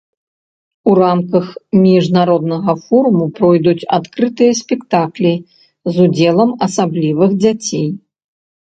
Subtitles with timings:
[0.91, 1.45] У рамках
[1.83, 5.33] міжнароднага форуму пройдуць адкрытыя спектаклі
[5.93, 7.87] з удзелам асаблівых дзяцей.